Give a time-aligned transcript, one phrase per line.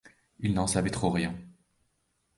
[0.39, 1.37] Il n’en savait trop rien.